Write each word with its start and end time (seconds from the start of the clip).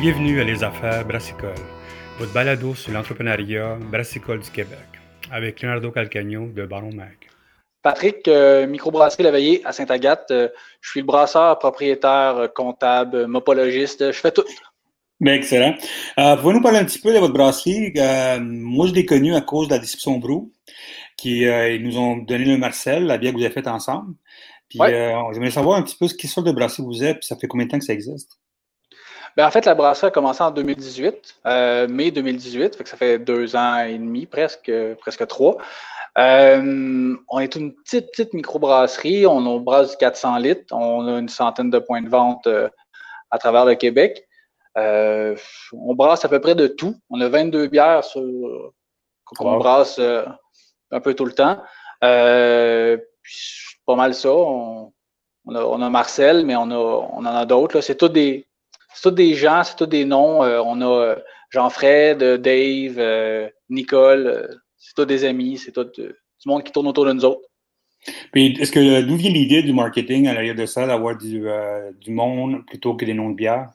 Bienvenue 0.00 0.40
à 0.40 0.44
Les 0.44 0.64
Affaires 0.64 1.06
Brassicole, 1.06 1.52
votre 2.18 2.32
balado 2.32 2.74
sur 2.74 2.90
l'entrepreneuriat 2.90 3.76
brassicole 3.90 4.40
du 4.40 4.50
Québec, 4.50 4.78
avec 5.30 5.60
Leonardo 5.60 5.90
Calcagno 5.90 6.46
de 6.46 6.64
Baron 6.64 6.94
Mag. 6.94 7.18
Patrick, 7.82 8.26
euh, 8.26 8.66
microbrasserie 8.66 9.24
La 9.24 9.30
Veillée 9.30 9.60
à 9.66 9.72
Sainte-Agathe. 9.72 10.30
Euh, 10.30 10.48
je 10.80 10.88
suis 10.88 11.00
le 11.00 11.06
brasseur, 11.06 11.58
propriétaire, 11.58 12.36
euh, 12.38 12.48
comptable, 12.48 13.26
mopologiste. 13.26 14.10
Je 14.10 14.18
fais 14.18 14.30
tout. 14.30 14.44
Bien, 15.20 15.34
excellent. 15.34 15.74
Euh, 16.18 16.34
Pouvez-nous 16.38 16.62
parler 16.62 16.78
un 16.78 16.86
petit 16.86 16.98
peu 16.98 17.12
de 17.12 17.18
votre 17.18 17.34
brasserie? 17.34 17.92
moi, 18.40 18.86
je 18.86 18.94
l'ai 18.94 19.04
connue 19.04 19.34
à 19.34 19.42
cause 19.42 19.68
de 19.68 19.74
la 19.74 19.80
discussion 19.80 20.16
Brou, 20.16 20.50
qui 21.18 21.40
ils 21.40 21.82
nous 21.82 21.98
ont 21.98 22.16
donné 22.16 22.46
le 22.46 22.56
Marcel, 22.56 23.04
la 23.04 23.18
bière 23.18 23.32
que 23.32 23.36
vous 23.36 23.44
avez 23.44 23.52
faite 23.52 23.68
ensemble. 23.68 24.14
Puis, 24.70 24.78
j'aimerais 24.80 25.50
savoir 25.50 25.76
un 25.76 25.82
petit 25.82 25.96
peu 25.98 26.08
ce 26.08 26.14
qui 26.14 26.26
sort 26.26 26.42
de 26.42 26.52
brasserie 26.52 26.84
vous 26.84 27.04
êtes, 27.04 27.18
puis 27.18 27.26
ça 27.26 27.36
fait 27.36 27.48
combien 27.48 27.66
de 27.66 27.72
temps 27.72 27.78
que 27.78 27.84
ça 27.84 27.92
existe? 27.92 28.40
Ben, 29.36 29.46
en 29.46 29.50
fait, 29.50 29.64
la 29.64 29.74
brasserie 29.74 30.08
a 30.08 30.10
commencé 30.10 30.42
en 30.42 30.50
2018, 30.50 31.40
mai 31.88 32.10
2018, 32.10 32.76
fait 32.76 32.84
que 32.84 32.90
ça 32.90 32.96
fait 32.96 33.18
deux 33.18 33.56
ans 33.56 33.78
et 33.78 33.96
demi, 33.96 34.26
presque, 34.26 34.72
presque 35.00 35.26
trois. 35.26 35.58
Euh, 36.18 37.16
on 37.28 37.38
est 37.38 37.54
une 37.54 37.74
petite, 37.74 38.10
petite 38.10 38.34
microbrasserie. 38.34 39.26
On 39.26 39.60
brasse 39.60 39.96
400 39.96 40.38
litres. 40.38 40.74
On 40.74 41.06
a 41.06 41.18
une 41.18 41.28
centaine 41.28 41.70
de 41.70 41.78
points 41.78 42.02
de 42.02 42.08
vente 42.08 42.46
euh, 42.46 42.68
à 43.30 43.38
travers 43.38 43.64
le 43.64 43.74
Québec. 43.74 44.26
Euh, 44.76 45.36
on 45.72 45.94
brasse 45.94 46.24
à 46.24 46.28
peu 46.28 46.40
près 46.40 46.54
de 46.54 46.66
tout. 46.66 46.96
On 47.10 47.20
a 47.20 47.28
22 47.28 47.68
bières 47.68 48.04
sur, 48.04 48.22
qu'on 49.24 49.58
brasse 49.58 49.98
un 49.98 51.00
peu 51.00 51.14
tout 51.14 51.24
le 51.24 51.32
temps. 51.32 51.58
Puis, 52.00 53.78
pas 53.86 53.94
mal 53.94 54.14
ça. 54.14 54.32
On, 54.32 54.92
a, 55.54 55.90
Marcel, 55.90 56.44
mais 56.44 56.54
on, 56.56 56.70
a, 56.70 56.76
on 56.76 57.18
en 57.18 57.26
a 57.26 57.46
d'autres. 57.46 57.80
C'est 57.80 57.96
tous 57.96 58.08
des, 58.08 58.46
des 59.06 59.34
gens, 59.34 59.62
c'est 59.64 59.76
tous 59.76 59.86
des 59.86 60.04
noms. 60.04 60.40
on 60.40 60.80
a 60.82 61.16
Jean-Fred, 61.50 62.18
Dave, 62.18 63.50
Nicole 63.68 64.60
c'est 64.80 64.94
tout 64.94 65.04
des 65.04 65.24
amis, 65.24 65.58
c'est 65.58 65.72
tout 65.72 65.88
euh, 66.00 66.16
du 66.42 66.48
monde 66.48 66.64
qui 66.64 66.72
tourne 66.72 66.88
autour 66.88 67.04
de 67.04 67.12
nous 67.12 67.24
autres. 67.24 67.48
Puis, 68.32 68.56
est-ce 68.58 68.72
que 68.72 69.02
d'où 69.02 69.16
vient 69.16 69.30
l'idée 69.30 69.62
du 69.62 69.74
marketing 69.74 70.26
à 70.26 70.32
l'arrière 70.32 70.54
de 70.54 70.64
ça, 70.64 70.86
d'avoir 70.86 71.16
du, 71.16 71.46
euh, 71.46 71.92
du, 72.00 72.10
monde 72.10 72.64
plutôt 72.66 72.94
que 72.94 73.04
des 73.04 73.12
noms 73.12 73.28
de 73.28 73.34
bière? 73.34 73.70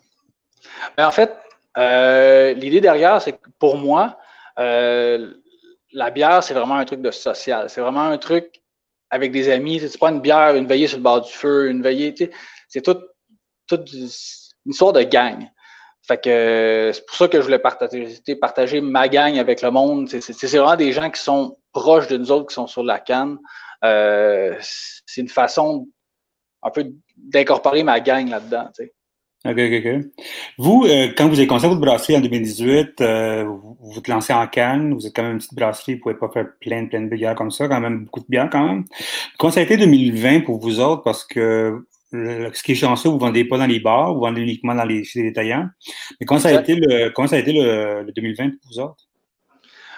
Ben, 0.97 1.07
en 1.07 1.11
fait, 1.11 1.31
euh, 1.77 2.53
l'idée 2.53 2.81
derrière, 2.81 3.21
c'est 3.21 3.33
que 3.33 3.49
pour 3.59 3.77
moi, 3.77 4.17
la 4.57 6.09
bière, 6.11 6.43
c'est 6.43 6.55
vraiment 6.55 6.75
un 6.75 6.85
truc 6.85 7.01
de 7.01 7.11
social. 7.11 7.69
C'est 7.69 7.81
vraiment 7.81 8.01
un 8.01 8.17
truc 8.17 8.61
avec 9.11 9.31
des 9.31 9.49
amis. 9.49 9.79
C'est 9.79 9.99
pas 9.99 10.09
une 10.09 10.21
bière, 10.21 10.55
une 10.55 10.65
veillée 10.65 10.87
sur 10.87 10.97
le 10.97 11.03
bord 11.03 11.21
du 11.21 11.31
feu, 11.31 11.69
une 11.69 11.83
veillée, 11.83 12.15
c'est 12.67 12.81
tout, 12.81 12.97
toute 13.67 13.87
une 14.65 14.71
histoire 14.71 14.93
de 14.93 15.03
gang. 15.03 15.49
Que 16.21 16.91
c'est 16.93 17.05
pour 17.07 17.15
ça 17.15 17.27
que 17.27 17.39
je 17.39 17.43
voulais 17.43 17.57
partager, 17.57 18.07
partager 18.39 18.79
ma 18.79 19.07
gang 19.07 19.39
avec 19.39 19.63
le 19.63 19.71
monde. 19.71 20.07
C'est 20.07 20.47
vraiment 20.47 20.75
des 20.75 20.91
gens 20.91 21.09
qui 21.09 21.19
sont 21.19 21.57
proches 21.73 22.07
de 22.07 22.17
nous 22.17 22.31
autres, 22.31 22.49
qui 22.49 22.53
sont 22.53 22.67
sur 22.67 22.83
la 22.83 22.99
canne. 22.99 23.39
Euh, 23.83 24.55
c'est 24.61 25.21
une 25.21 25.29
façon 25.29 25.87
un 26.61 26.69
peu 26.69 26.85
d'incorporer 27.17 27.83
ma 27.83 27.99
gang 27.99 28.29
là-dedans. 28.29 28.69
OK, 29.45 29.59
OK, 29.59 29.85
OK. 29.85 30.05
Vous, 30.57 30.85
euh, 30.85 31.09
quand 31.15 31.27
vous 31.27 31.37
avez 31.37 31.45
commencé 31.45 31.67
votre 31.67 31.81
brasserie 31.81 32.17
en 32.17 32.21
2018, 32.21 33.01
euh, 33.01 33.43
vous 33.43 33.77
vous 33.79 34.01
lancez 34.07 34.33
en 34.33 34.47
canne, 34.47 34.93
vous 34.93 35.05
êtes 35.05 35.15
quand 35.15 35.21
même 35.21 35.33
une 35.33 35.37
petite 35.37 35.53
brasserie, 35.53 35.93
vous 35.93 35.97
ne 35.97 36.01
pouvez 36.01 36.15
pas 36.15 36.29
faire 36.29 36.47
plein, 36.59 36.87
plein 36.87 37.01
de 37.01 37.07
bières 37.07 37.35
comme 37.35 37.51
ça, 37.51 37.67
quand 37.67 37.79
même 37.79 38.05
beaucoup 38.05 38.21
de 38.21 38.25
bières 38.27 38.49
quand 38.51 38.65
même. 38.65 38.85
Comment 39.37 39.51
ça 39.51 39.59
a 39.59 39.63
été 39.63 39.77
2020 39.77 40.41
pour 40.41 40.59
vous 40.59 40.79
autres? 40.79 41.03
Parce 41.03 41.23
que 41.23 41.85
ce 42.53 42.63
qui 42.63 42.73
est 42.73 42.75
chanceux, 42.75 43.09
vous 43.09 43.15
ne 43.15 43.21
vendez 43.21 43.45
pas 43.45 43.57
dans 43.57 43.65
les 43.65 43.79
bars, 43.79 44.13
vous 44.13 44.21
vendez 44.21 44.41
uniquement 44.41 44.75
dans 44.75 44.83
les, 44.83 45.03
chez 45.03 45.19
les 45.19 45.29
détaillants. 45.29 45.67
Mais 46.19 46.25
comment 46.25 46.39
ça, 46.39 46.49
a 46.49 46.53
été 46.53 46.75
le, 46.75 47.09
comment 47.09 47.27
ça 47.27 47.35
a 47.35 47.39
été 47.39 47.53
le, 47.53 48.11
2020 48.15 48.49
pour 48.49 48.71
vous 48.71 48.79
autres? 48.79 49.05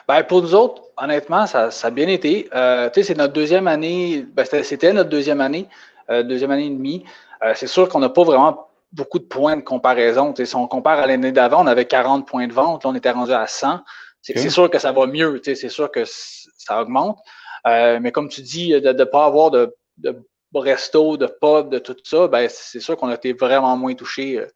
Ben, 0.07 0.23
pour 0.23 0.41
nous 0.41 0.55
autres, 0.55 0.83
honnêtement, 0.97 1.45
ça, 1.47 1.69
a 1.69 1.89
bien 1.89 2.07
été. 2.07 2.47
Euh, 2.55 2.89
c'est 2.93 3.17
notre 3.17 3.33
deuxième 3.33 3.67
année, 3.67 4.25
ben, 4.33 4.45
c'était 4.45 4.93
notre 4.93 5.09
deuxième 5.09 5.41
année, 5.41 5.67
euh, 6.09 6.23
deuxième 6.23 6.51
année 6.51 6.67
et 6.67 6.69
demie. 6.69 7.03
Euh, 7.43 7.53
c'est 7.55 7.67
sûr 7.67 7.89
qu'on 7.89 7.99
n'a 7.99 8.09
pas 8.09 8.23
vraiment 8.23 8.69
beaucoup 8.93 9.19
de 9.19 9.25
points 9.25 9.57
de 9.57 9.61
comparaison. 9.61 10.33
si 10.35 10.55
on 10.55 10.67
compare 10.67 10.99
à 10.99 11.07
l'année 11.07 11.33
d'avant, 11.33 11.63
on 11.63 11.67
avait 11.67 11.85
40 11.85 12.25
points 12.25 12.47
de 12.47 12.53
vente, 12.53 12.85
là, 12.85 12.89
on 12.89 12.95
était 12.95 13.11
rendu 13.11 13.33
à 13.33 13.47
100. 13.47 13.81
C'est 14.21 14.49
sûr 14.49 14.69
que 14.69 14.79
ça 14.79 14.91
va 14.91 15.07
mieux, 15.07 15.41
c'est 15.43 15.55
sûr 15.69 15.91
que 15.91 16.03
ça 16.05 16.81
augmente. 16.81 17.19
mais 17.65 18.11
comme 18.11 18.29
tu 18.29 18.41
dis, 18.41 18.71
de 18.71 18.91
ne 18.91 19.03
pas 19.03 19.25
avoir 19.25 19.51
de, 19.51 19.75
de 19.97 20.17
resto, 20.55 21.17
de 21.17 21.27
pub, 21.27 21.69
de 21.69 21.79
tout 21.79 21.95
ça, 22.03 22.27
ben, 22.27 22.47
c'est 22.49 22.79
sûr 22.79 22.97
qu'on 22.97 23.09
a 23.09 23.15
été 23.15 23.33
vraiment 23.33 23.75
moins 23.77 23.93
touché 23.93 24.39
euh, 24.39 24.47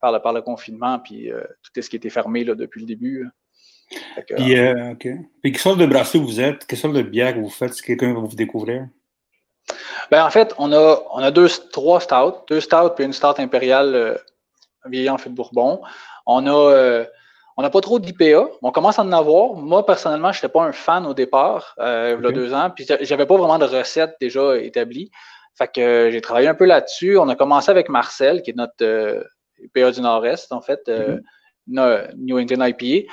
par, 0.00 0.12
le, 0.12 0.20
par 0.20 0.32
le 0.32 0.42
confinement, 0.42 0.98
puis 0.98 1.30
euh, 1.30 1.42
tout 1.62 1.80
ce 1.80 1.88
qui 1.88 1.96
était 1.96 2.10
fermé 2.10 2.44
là, 2.44 2.54
depuis 2.54 2.80
le 2.80 2.86
début. 2.86 3.28
puis, 4.26 4.58
euh, 4.58 4.94
puis, 4.98 5.18
quelle 5.42 5.58
sorte 5.58 5.78
de 5.78 5.86
brasserie 5.86 6.20
vous 6.20 6.40
êtes? 6.40 6.66
Quelle 6.66 6.78
sorte 6.78 6.94
de 6.94 7.02
bière 7.02 7.38
vous 7.38 7.48
faites? 7.48 7.74
Si 7.74 7.82
quelqu'un 7.82 8.14
va 8.14 8.20
vous 8.20 8.36
découvrir? 8.36 8.88
Ben, 10.10 10.24
en 10.24 10.30
fait, 10.30 10.54
on 10.58 10.72
a, 10.72 11.02
on 11.12 11.18
a 11.18 11.30
deux, 11.30 11.48
trois 11.72 12.00
stouts, 12.00 12.44
deux 12.48 12.60
stouts 12.60 12.90
puis 12.96 13.04
une 13.04 13.12
stout 13.12 13.38
impériale 13.38 14.18
vieillant 14.86 15.18
fait 15.18 15.28
de 15.28 15.34
Bourbon. 15.34 15.82
On 16.24 16.46
a 16.46 17.04
on 17.58 17.62
n'a 17.62 17.70
pas 17.70 17.80
trop 17.80 17.98
d'IPA. 17.98 18.48
On 18.62 18.70
commence 18.70 19.00
à 19.00 19.02
en 19.02 19.10
avoir. 19.10 19.54
Moi, 19.54 19.84
personnellement, 19.84 20.30
je 20.30 20.38
n'étais 20.38 20.48
pas 20.48 20.62
un 20.62 20.70
fan 20.70 21.04
au 21.04 21.12
départ, 21.12 21.74
euh, 21.80 22.16
il 22.16 22.24
y 22.24 22.28
a 22.28 22.30
deux 22.30 22.54
ans. 22.54 22.70
Puis 22.70 22.86
j'avais 23.00 23.26
pas 23.26 23.36
vraiment 23.36 23.58
de 23.58 23.64
recette 23.64 24.14
déjà 24.20 24.56
établie. 24.58 25.10
Fait 25.56 25.66
que 25.66 25.80
euh, 25.80 26.10
j'ai 26.12 26.20
travaillé 26.20 26.46
un 26.46 26.54
peu 26.54 26.66
là-dessus. 26.66 27.18
On 27.18 27.28
a 27.28 27.34
commencé 27.34 27.68
avec 27.72 27.88
Marcel, 27.88 28.42
qui 28.42 28.50
est 28.52 28.56
notre 28.56 28.84
euh, 28.84 29.24
IPA 29.60 29.90
du 29.90 30.00
Nord-Est, 30.02 30.52
en 30.52 30.60
fait, 30.60 30.86
mm-hmm. 30.86 32.14
New 32.16 32.38
England 32.38 32.64
IPA. 32.64 33.08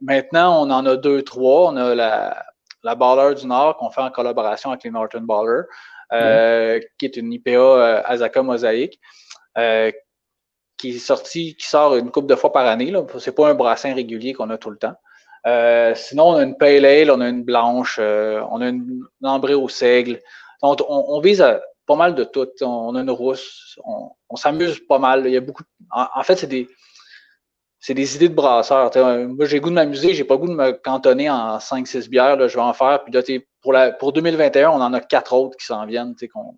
maintenant, 0.00 0.66
on 0.66 0.70
en 0.72 0.84
a 0.84 0.96
deux, 0.96 1.22
trois. 1.22 1.70
On 1.70 1.76
a 1.76 1.94
la, 1.94 2.44
la 2.82 2.94
Baller 2.96 3.36
du 3.36 3.46
Nord 3.46 3.76
qu'on 3.76 3.90
fait 3.90 4.00
en 4.00 4.10
collaboration 4.10 4.70
avec 4.70 4.82
les 4.82 4.90
Norton 4.90 5.20
Baller, 5.20 5.62
mm-hmm. 6.10 6.82
qui 6.98 7.04
est 7.04 7.16
une 7.16 7.32
IPA 7.32 8.02
Azaka 8.04 8.42
Mosaïque 8.42 8.98
qui 10.78 10.90
est 10.90 10.98
sorti, 10.98 11.56
qui 11.56 11.68
sort 11.68 11.96
une 11.96 12.10
couple 12.10 12.28
de 12.28 12.36
fois 12.36 12.52
par 12.52 12.66
année. 12.66 12.92
Ce 13.18 13.30
n'est 13.30 13.34
pas 13.34 13.48
un 13.48 13.54
brassin 13.54 13.94
régulier 13.94 14.32
qu'on 14.32 14.48
a 14.50 14.58
tout 14.58 14.70
le 14.70 14.78
temps. 14.78 14.94
Euh, 15.46 15.94
sinon, 15.94 16.30
on 16.30 16.34
a 16.34 16.42
une 16.42 16.56
pale 16.56 16.84
ale, 16.84 17.10
on 17.10 17.20
a 17.20 17.28
une 17.28 17.42
blanche, 17.42 17.98
euh, 18.00 18.42
on 18.50 18.60
a 18.60 18.68
une, 18.68 19.02
ambrée 19.22 19.54
au 19.54 19.68
seigle. 19.68 20.20
On, 20.62 21.20
vise 21.20 21.44
pas 21.86 21.96
mal 21.96 22.14
de 22.14 22.24
tout. 22.24 22.48
On 22.62 22.94
a 22.94 23.00
une 23.00 23.10
rousse. 23.10 23.78
On, 23.84 24.36
s'amuse 24.36 24.80
pas 24.86 24.98
mal. 24.98 25.26
Il 25.26 25.32
y 25.32 25.36
a 25.36 25.40
beaucoup. 25.40 25.62
En, 25.90 26.22
fait, 26.22 26.36
c'est 26.36 26.46
des, 26.46 26.68
c'est 27.80 27.94
des 27.94 28.16
idées 28.16 28.28
de 28.28 28.34
brasseurs. 28.34 28.90
moi, 29.28 29.46
j'ai 29.46 29.60
goût 29.60 29.70
de 29.70 29.74
m'amuser, 29.74 30.14
j'ai 30.14 30.24
pas 30.24 30.36
goût 30.36 30.48
de 30.48 30.54
me 30.54 30.72
cantonner 30.72 31.30
en 31.30 31.58
5-6 31.58 32.08
bières. 32.08 32.36
Là, 32.36 32.48
je 32.48 32.56
vais 32.56 32.62
en 32.62 32.72
faire. 32.72 33.04
Puis 33.04 33.12
là, 33.12 33.22
pour, 33.62 33.72
la, 33.72 33.92
pour 33.92 34.12
2021, 34.12 34.70
on 34.70 34.80
en 34.80 34.92
a 34.92 35.00
quatre 35.00 35.32
autres 35.32 35.56
qui 35.56 35.66
s'en 35.66 35.86
viennent, 35.86 36.14
qu'on 36.32 36.56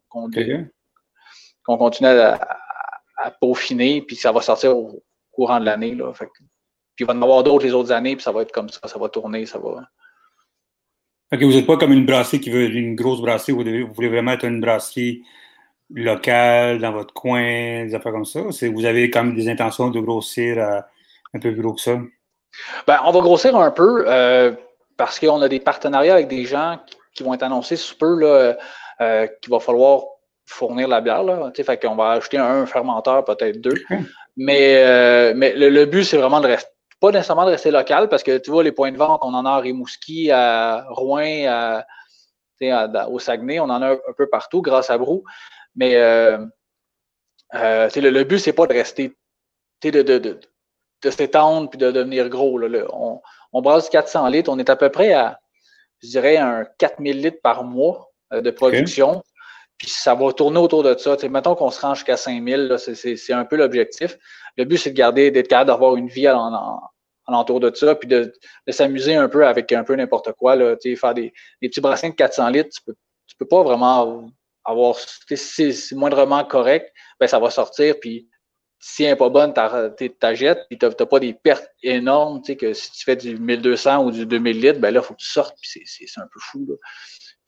qu'on 1.62 1.76
continue 1.76 2.08
à, 2.08 2.34
à 2.34 2.56
peaufiner, 3.40 4.02
puis 4.02 4.16
ça 4.16 4.32
va 4.32 4.40
sortir 4.40 4.76
au 4.76 5.02
courant 5.30 5.60
de 5.60 5.64
l'année. 5.64 5.94
Là. 5.94 6.12
puis 6.12 6.26
il 7.00 7.06
va 7.06 7.12
y 7.12 7.16
en 7.16 7.22
avoir 7.22 7.42
d'autres 7.42 7.64
les 7.64 7.72
autres 7.72 7.92
années, 7.92 8.16
puis 8.16 8.22
ça 8.22 8.32
va 8.32 8.42
être 8.42 8.52
comme 8.52 8.68
ça, 8.68 8.80
ça 8.86 8.98
va 8.98 9.08
tourner, 9.08 9.46
ça 9.46 9.58
va. 9.58 9.82
OK, 11.32 11.42
vous 11.42 11.52
n'êtes 11.52 11.66
pas 11.66 11.76
comme 11.76 11.92
une 11.92 12.06
brasserie 12.06 12.40
qui 12.40 12.50
veut 12.50 12.70
une 12.70 12.96
grosse 12.96 13.20
brasserie, 13.20 13.52
vous, 13.52 13.92
voulez 13.92 14.08
vraiment 14.08 14.32
être 14.32 14.44
une 14.44 14.60
brasserie 14.60 15.22
locale, 15.92 16.78
dans 16.78 16.92
votre 16.92 17.12
coin, 17.12 17.84
des 17.84 17.94
affaires 17.94 18.12
comme 18.12 18.24
ça? 18.24 18.40
Vous 18.40 18.84
avez 18.84 19.10
quand 19.10 19.24
même 19.24 19.34
des 19.34 19.48
intentions 19.48 19.90
de 19.90 20.00
grossir 20.00 20.58
un 20.58 21.38
peu 21.38 21.52
plus 21.52 21.62
gros 21.62 21.74
que 21.74 21.80
ça? 21.80 21.98
Ben, 22.86 23.00
on 23.04 23.12
va 23.12 23.20
grossir 23.20 23.56
un 23.56 23.70
peu 23.70 24.04
euh, 24.06 24.52
parce 24.96 25.18
qu'on 25.18 25.40
a 25.42 25.48
des 25.48 25.60
partenariats 25.60 26.14
avec 26.14 26.28
des 26.28 26.44
gens 26.44 26.78
qui, 27.14 27.22
vont 27.22 27.34
être 27.34 27.42
annoncés 27.42 27.76
sous 27.76 27.96
peu, 27.96 28.18
là, 28.18 28.56
euh, 29.00 29.26
qu'il 29.40 29.50
va 29.50 29.60
falloir 29.60 30.04
fournir 30.50 30.88
la 30.88 31.00
bière. 31.00 31.22
Là, 31.22 31.52
fait 31.54 31.80
qu'on 31.80 31.94
va 31.94 32.12
ajouter 32.12 32.38
un 32.38 32.66
fermenteur, 32.66 33.24
peut-être 33.24 33.60
deux. 33.60 33.74
Mais, 34.36 34.82
euh, 34.84 35.32
mais 35.36 35.52
le, 35.54 35.84
but, 35.84 36.04
c'est 36.04 36.16
vraiment 36.16 36.40
de 36.40 36.46
rester, 36.46 36.70
pas 37.00 37.10
nécessairement 37.10 37.44
de 37.44 37.50
rester 37.50 37.70
local, 37.70 38.08
parce 38.08 38.22
que 38.22 38.38
tu 38.38 38.50
vois, 38.50 38.62
les 38.62 38.72
points 38.72 38.92
de 38.92 38.96
vente, 38.96 39.20
on 39.22 39.34
en 39.34 39.44
a 39.44 39.50
à 39.50 39.58
Rimouski, 39.58 40.30
à 40.30 40.86
Rouen, 40.88 41.46
à, 41.46 41.84
au 43.08 43.18
Saguenay, 43.18 43.60
on 43.60 43.64
en 43.64 43.82
a 43.82 43.92
un, 43.92 43.98
peu 44.16 44.28
partout 44.28 44.62
grâce 44.62 44.90
à 44.90 44.98
Brou. 44.98 45.24
Mais 45.74 45.96
euh, 45.96 46.38
euh, 47.54 47.88
le, 47.96 48.10
le, 48.10 48.24
but, 48.24 48.38
c'est 48.38 48.52
pas 48.52 48.66
de 48.66 48.72
rester, 48.72 49.12
de, 49.84 49.90
de, 49.90 50.18
de, 50.18 50.40
de 51.02 51.10
s'étendre 51.10 51.70
puis 51.70 51.78
de 51.78 51.90
devenir 51.90 52.28
gros. 52.28 52.58
Là, 52.58 52.86
On, 52.92 53.20
on 53.52 53.62
brasse 53.62 53.88
400 53.88 54.26
litres, 54.28 54.50
on 54.50 54.58
est 54.58 54.70
à 54.70 54.76
peu 54.76 54.90
près 54.90 55.12
à, 55.12 55.40
je 56.02 56.08
dirais, 56.08 56.36
un 56.36 56.64
4000 56.78 57.20
litres 57.20 57.40
par 57.42 57.64
mois 57.64 58.10
de 58.32 58.50
production. 58.50 59.22
Puis 59.80 59.88
ça 59.88 60.14
va 60.14 60.30
tourner 60.34 60.58
autour 60.58 60.82
de 60.82 60.94
ça. 60.98 61.16
T'sais, 61.16 61.30
mettons 61.30 61.54
qu'on 61.54 61.70
se 61.70 61.80
rend 61.80 61.94
jusqu'à 61.94 62.18
5000, 62.18 62.76
c'est 62.78 63.32
un 63.32 63.46
peu 63.46 63.56
l'objectif. 63.56 64.18
Le 64.58 64.64
but, 64.64 64.76
c'est 64.76 64.90
de 64.90 64.94
garder, 64.94 65.30
d'être 65.30 65.48
capable 65.48 65.68
d'avoir 65.68 65.96
une 65.96 66.08
vie 66.08 66.28
en, 66.28 66.82
entour 67.26 67.60
de 67.60 67.74
ça, 67.74 67.94
puis 67.94 68.06
de, 68.06 68.30
s'amuser 68.68 69.14
un 69.14 69.28
peu 69.30 69.46
avec 69.46 69.72
un 69.72 69.82
peu 69.82 69.96
n'importe 69.96 70.32
quoi. 70.32 70.54
Là, 70.54 70.76
faire 70.82 71.14
des, 71.14 71.32
des, 71.62 71.68
petits 71.70 71.80
brassins 71.80 72.10
de 72.10 72.14
400 72.14 72.50
litres, 72.50 72.68
tu 72.74 72.82
peux, 72.82 72.94
tu 73.26 73.36
peux 73.36 73.46
pas 73.46 73.62
vraiment 73.62 74.30
avoir, 74.66 74.96
si 74.98 75.72
c'est 75.72 75.94
moindrement 75.94 76.44
correct, 76.44 76.92
ben 77.18 77.26
ça 77.26 77.38
va 77.38 77.48
sortir, 77.48 77.98
puis 78.00 78.28
si 78.78 79.04
elle 79.04 79.10
n'est 79.10 79.16
pas 79.16 79.30
bonne, 79.30 79.54
tu 79.54 80.10
jettes, 80.34 80.66
puis 80.68 80.78
tu 80.78 80.86
n'as 80.86 81.06
pas 81.06 81.20
des 81.20 81.32
pertes 81.32 81.70
énormes, 81.82 82.42
tu 82.42 82.54
que 82.56 82.74
si 82.74 82.92
tu 82.92 83.04
fais 83.04 83.16
du 83.16 83.38
1200 83.38 84.04
ou 84.04 84.10
du 84.10 84.26
2000 84.26 84.60
litres, 84.60 84.80
ben 84.80 84.92
là, 84.92 85.00
il 85.00 85.06
faut 85.06 85.14
que 85.14 85.20
tu 85.20 85.28
sortes, 85.28 85.56
puis 85.58 85.82
c'est 85.86 86.20
un 86.20 86.26
peu 86.30 86.40
fou, 86.40 86.66
là. 86.68 86.74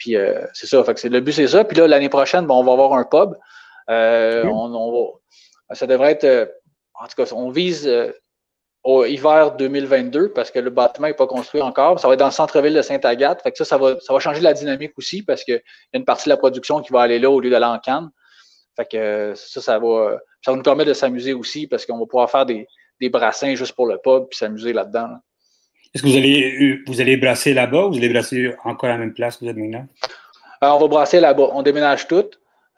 Puis 0.03 0.17
euh, 0.17 0.45
c'est 0.53 0.67
ça, 0.67 0.83
fait 0.83 0.95
que 0.95 1.07
le 1.07 1.21
but, 1.21 1.31
c'est 1.31 1.47
ça. 1.47 1.63
Puis 1.63 1.77
là, 1.77 1.87
l'année 1.87 2.09
prochaine, 2.09 2.51
on 2.51 2.65
va 2.65 2.73
avoir 2.73 2.95
un 2.95 3.05
pub. 3.05 3.37
Euh, 3.89 4.45
on, 4.47 4.91
va, 4.91 5.77
ça 5.77 5.87
devrait 5.87 6.11
être, 6.11 6.25
euh, 6.25 6.47
en 6.95 7.07
tout 7.07 7.15
cas, 7.17 7.33
on 7.33 7.51
vise 7.51 7.89
au 8.83 9.05
hiver 9.05 9.53
2022 9.53 10.33
parce 10.33 10.51
que 10.51 10.59
le 10.59 10.71
bâtiment 10.71 11.07
n'est 11.07 11.15
pas 11.15 11.29
construit 11.29 11.63
encore. 11.63 12.01
Ça 12.01 12.09
va 12.09 12.15
être 12.15 12.21
dans 12.21 12.27
le 12.27 12.33
centre-ville 12.33 12.75
de 12.75 12.83
Sainte-Agathe. 12.83 13.43
Fait 13.43 13.53
que 13.53 13.59
ça, 13.59 13.65
ça 13.65 13.79
va, 13.79 14.01
ça 14.01 14.13
va 14.13 14.19
changer 14.19 14.41
la 14.41 14.55
dynamique 14.55 14.91
aussi 14.99 15.23
parce 15.23 15.45
qu'il 15.45 15.55
y 15.55 15.59
a 15.59 15.97
une 15.97 16.05
partie 16.05 16.25
de 16.25 16.31
la 16.31 16.37
production 16.37 16.83
qui 16.83 16.93
va 16.93 17.03
aller 17.03 17.21
là 17.21 17.31
au 17.31 17.39
lieu 17.39 17.51
d'aller 17.51 17.67
en 17.67 17.79
Cannes. 17.79 18.11
Fait 18.75 18.87
que 18.91 19.35
ça, 19.37 19.61
ça 19.61 19.79
va, 19.79 20.19
ça 20.45 20.51
va 20.51 20.57
nous 20.57 20.65
permettre 20.65 20.89
de 20.89 20.95
s'amuser 20.95 21.33
aussi 21.33 21.69
parce 21.69 21.87
qu'on 21.87 21.99
va 21.99 22.07
pouvoir 22.07 22.29
faire 22.29 22.45
des, 22.45 22.67
des, 23.01 23.09
brassins 23.09 23.55
juste 23.55 23.77
pour 23.77 23.87
le 23.87 23.99
pub 23.99 24.27
puis 24.31 24.37
s'amuser 24.37 24.73
là-dedans. 24.73 25.11
Est-ce 25.95 26.03
que 26.03 26.09
vous 26.09 26.17
allez, 26.17 26.81
vous 26.87 27.01
allez 27.01 27.17
brasser 27.17 27.53
là-bas 27.53 27.87
ou 27.87 27.93
vous 27.93 27.99
allez 27.99 28.09
brasser 28.09 28.55
encore 28.65 28.89
à 28.89 28.93
la 28.93 28.99
même 28.99 29.13
place 29.13 29.37
que 29.37 29.45
vous 29.45 29.51
êtes 29.51 29.57
maintenant? 29.57 29.87
Alors, 30.61 30.75
euh, 30.75 30.79
on 30.79 30.81
va 30.81 30.89
brasser 30.89 31.21
là-bas. 31.21 31.51
On 31.53 31.63
déménage 31.63 32.09
tout. 32.09 32.25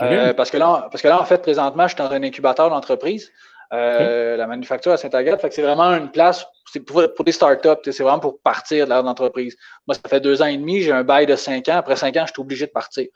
Euh, 0.02 0.32
parce, 0.34 0.50
que 0.50 0.56
là, 0.56 0.88
parce 0.90 1.02
que 1.02 1.08
là, 1.08 1.20
en 1.20 1.24
fait, 1.24 1.40
présentement, 1.40 1.84
je 1.86 1.94
suis 1.94 2.02
dans 2.02 2.10
un 2.10 2.22
incubateur 2.22 2.68
d'entreprise, 2.68 3.30
euh, 3.72 4.36
la 4.36 4.46
manufacture 4.46 4.92
à 4.92 4.96
Saint-Agathe. 4.96 5.40
Fait 5.40 5.48
que 5.48 5.54
c'est 5.54 5.62
vraiment 5.62 5.92
une 5.94 6.10
place, 6.10 6.44
c'est 6.72 6.80
pour, 6.80 7.02
des 7.24 7.32
startups, 7.32 7.68
c'est 7.84 8.02
vraiment 8.02 8.18
pour 8.18 8.40
partir 8.40 8.86
de 8.86 8.92
l'entreprise. 8.92 9.56
Moi, 9.86 9.94
ça 9.94 10.08
fait 10.08 10.20
deux 10.20 10.42
ans 10.42 10.46
et 10.46 10.56
demi, 10.56 10.80
j'ai 10.80 10.92
un 10.92 11.04
bail 11.04 11.26
de 11.26 11.36
cinq 11.36 11.68
ans. 11.68 11.76
Après 11.76 11.96
cinq 11.96 12.16
ans, 12.16 12.24
je 12.26 12.32
suis 12.32 12.40
obligé 12.40 12.66
de 12.66 12.72
partir. 12.72 13.06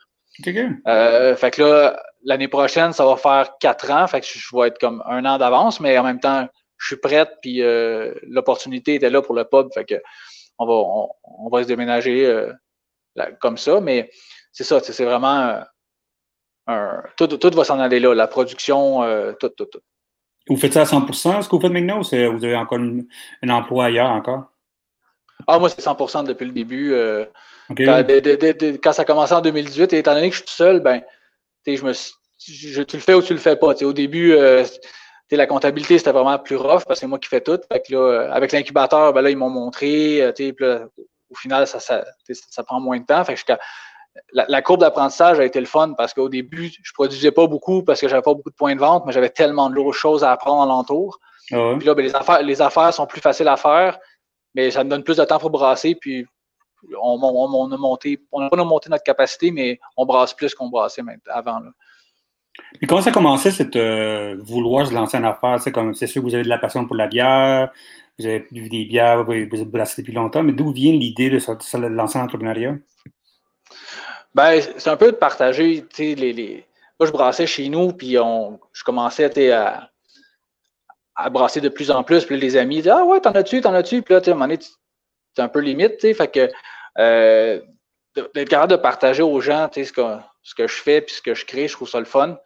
Euh, 0.87 1.35
fait 1.35 1.51
que 1.51 1.61
là, 1.61 2.01
l'année 2.23 2.47
prochaine, 2.47 2.93
ça 2.93 3.05
va 3.05 3.17
faire 3.17 3.51
quatre 3.59 3.91
ans. 3.91 4.07
Fait 4.07 4.21
que 4.21 4.27
je, 4.27 4.55
vais 4.55 4.67
être 4.67 4.79
comme 4.79 5.03
un 5.05 5.25
an 5.25 5.37
d'avance, 5.37 5.81
mais 5.81 5.97
en 5.97 6.03
même 6.03 6.19
temps, 6.19 6.47
je 6.79 6.87
suis 6.87 6.97
prête, 6.97 7.29
puis 7.41 7.61
euh, 7.61 8.13
l'opportunité 8.23 8.95
était 8.95 9.09
là 9.09 9.21
pour 9.21 9.35
le 9.35 9.43
pub. 9.43 9.71
Fait 9.73 9.85
que 9.85 9.95
on 10.57 10.65
va, 10.65 10.73
on, 11.23 11.49
va 11.49 11.63
se 11.63 11.67
déménager 11.67 12.25
euh, 12.25 12.51
comme 13.39 13.57
ça, 13.57 13.79
mais 13.79 14.09
c'est 14.51 14.63
ça, 14.63 14.79
c'est 14.81 15.05
vraiment 15.05 15.61
un, 16.67 17.03
tout, 17.17 17.27
tout 17.27 17.55
va 17.55 17.63
s'en 17.63 17.79
aller 17.79 17.99
là, 17.99 18.13
la 18.13 18.27
production, 18.27 19.01
tout, 19.39 19.49
tout, 19.49 19.65
tout. 19.65 19.79
Vous 20.47 20.57
faites 20.57 20.73
ça 20.73 20.81
à 20.81 20.85
100% 20.85 21.41
ce 21.43 21.47
que 21.47 21.55
vous 21.55 21.61
faites 21.61 21.71
maintenant 21.71 21.99
ou 21.99 22.03
vous 22.03 22.45
avez 22.45 22.55
encore 22.55 22.79
un 22.79 23.49
emploi 23.49 23.85
ailleurs 23.85 24.09
encore? 24.09 24.51
Ah, 25.47 25.59
moi, 25.59 25.69
c'est 25.69 25.81
100% 25.81 26.25
depuis 26.25 26.45
le 26.45 26.51
début. 26.51 26.93
Quand, 27.69 28.93
ça 28.93 29.01
a 29.03 29.05
commencé 29.05 29.33
en 29.33 29.41
2018, 29.41 29.93
et 29.93 29.99
étant 29.99 30.13
donné 30.13 30.29
que 30.29 30.35
je 30.35 30.39
suis 30.41 30.47
tout 30.47 30.53
seul, 30.53 30.81
ben, 30.81 31.01
je 31.65 31.83
me 31.83 31.93
je, 32.47 32.81
tu 32.83 32.95
le 32.97 33.01
fais 33.01 33.13
ou 33.13 33.21
tu 33.21 33.33
le 33.33 33.39
fais 33.39 33.55
pas. 33.55 33.73
au 33.83 33.93
début, 33.93 34.33
euh, 34.33 34.63
la 35.37 35.47
comptabilité, 35.47 35.97
c'était 35.97 36.11
vraiment 36.11 36.37
plus 36.39 36.55
rough 36.55 36.83
parce 36.85 36.85
que 36.85 36.95
c'est 36.95 37.07
moi 37.07 37.19
qui 37.19 37.29
fais 37.29 37.41
tout. 37.41 37.59
Euh, 37.91 38.31
avec 38.31 38.51
l'incubateur, 38.51 39.13
ben 39.13 39.21
là, 39.21 39.29
ils 39.29 39.37
m'ont 39.37 39.49
montré. 39.49 40.21
Euh, 40.21 40.85
au 41.29 41.35
final, 41.35 41.67
ça, 41.67 41.79
ça, 41.79 42.03
ça, 42.33 42.63
prend 42.63 42.79
moins 42.79 42.99
de 42.99 43.05
temps. 43.05 43.23
Fait 43.23 43.37
la, 44.33 44.61
courbe 44.61 44.81
d'apprentissage 44.81 45.39
a 45.39 45.45
été 45.45 45.59
le 45.59 45.67
fun 45.67 45.93
parce 45.93 46.13
qu'au 46.13 46.29
début, 46.29 46.71
je 46.81 46.93
produisais 46.93 47.31
pas 47.31 47.47
beaucoup 47.47 47.83
parce 47.83 48.01
que 48.01 48.07
j'avais 48.07 48.21
pas 48.21 48.33
beaucoup 48.33 48.49
de 48.49 48.55
points 48.55 48.75
de 48.75 48.79
vente, 48.79 49.05
mais 49.05 49.11
j'avais 49.11 49.29
tellement 49.29 49.69
de 49.69 49.91
choses 49.91 50.23
à 50.23 50.31
apprendre 50.31 50.63
alentour. 50.63 51.19
Ah 51.51 51.73
puis 51.77 51.87
là, 51.87 51.93
ben, 51.93 52.03
les, 52.03 52.15
affaires, 52.15 52.41
les 52.41 52.61
affaires 52.61 52.93
sont 52.93 53.05
plus 53.05 53.21
faciles 53.21 53.47
à 53.47 53.57
faire, 53.57 53.99
mais 54.55 54.71
ça 54.71 54.83
me 54.83 54.89
donne 54.89 55.03
plus 55.03 55.17
de 55.17 55.23
temps 55.23 55.39
pour 55.39 55.51
brasser. 55.51 55.95
Puis 55.95 56.25
on, 57.01 57.19
on, 57.21 57.71
a 57.71 57.77
monté, 57.77 58.19
on 58.31 58.41
n'a 58.41 58.49
pas 58.49 58.63
monté 58.63 58.89
notre 58.89 59.03
capacité, 59.03 59.51
mais 59.51 59.79
on 59.95 60.05
brasse 60.05 60.33
plus 60.33 60.55
qu'on 60.55 60.69
brassait 60.69 61.03
avant. 61.27 61.59
Là. 61.59 61.69
Comment 62.87 63.01
ça 63.01 63.09
a 63.09 63.13
commencé, 63.13 63.51
cette 63.51 63.75
euh, 63.75 64.37
vouloir 64.39 64.87
se 64.87 64.93
lancer 64.93 65.17
en 65.17 65.23
affaires? 65.23 65.59
C'est, 65.59 65.71
comme, 65.71 65.93
c'est 65.93 66.07
sûr 66.07 66.21
que 66.21 66.27
vous 66.27 66.35
avez 66.35 66.43
de 66.43 66.49
la 66.49 66.57
passion 66.57 66.85
pour 66.85 66.95
la 66.95 67.07
bière, 67.07 67.71
vous 68.17 68.25
avez 68.25 68.45
bu 68.51 68.69
des 68.69 68.85
bières, 68.85 69.23
vous, 69.23 69.33
vous 69.51 69.61
êtes 69.61 69.69
brassé 69.69 70.01
depuis 70.01 70.13
longtemps, 70.13 70.43
mais 70.43 70.53
d'où 70.53 70.71
vient 70.71 70.93
l'idée 70.93 71.29
de 71.29 71.87
lancer 71.87 72.19
en 72.19 72.23
entrepreneuriat? 72.23 72.75
Ben, 74.33 74.61
c'est 74.77 74.89
un 74.89 74.97
peu 74.97 75.11
de 75.11 75.17
partager, 75.17 75.85
tu 75.89 75.95
sais, 75.95 76.15
les, 76.15 76.33
les... 76.33 76.65
Moi, 76.99 77.07
je 77.07 77.11
brassais 77.11 77.47
chez 77.47 77.67
nous, 77.69 77.93
puis 77.93 78.17
on, 78.19 78.59
je 78.73 78.83
commençais 78.83 79.51
à, 79.51 79.89
à 81.15 81.29
brasser 81.29 81.61
de 81.61 81.69
plus 81.69 81.91
en 81.91 82.03
plus, 82.03 82.25
puis 82.25 82.37
les 82.37 82.55
amis 82.55 82.77
disaient 82.77 82.89
«Ah 82.93 83.05
ouais, 83.05 83.19
t'en 83.19 83.31
as-tu, 83.31 83.61
t'en 83.61 83.73
as-tu?» 83.73 84.01
Puis 84.03 84.13
là, 84.13 84.21
tu 84.21 84.31
un 84.31 85.47
peu 85.47 85.59
limite, 85.59 85.97
tu 85.97 86.07
sais, 86.07 86.13
fait 86.13 86.27
que 86.27 86.49
euh, 86.97 87.61
d'être 88.15 88.49
capable 88.49 88.71
de 88.71 88.77
partager 88.77 89.23
aux 89.23 89.39
gens, 89.39 89.69
tu 89.69 89.81
sais, 89.81 89.85
ce 89.85 89.93
que, 89.93 90.17
ce 90.43 90.55
que 90.55 90.67
je 90.67 90.75
fais 90.75 91.01
puis 91.01 91.15
ce 91.15 91.21
que 91.21 91.33
je 91.33 91.45
crée, 91.45 91.67
je 91.67 91.73
trouve 91.73 91.89
ça 91.89 91.99
le 91.99 92.05
fun. 92.05 92.37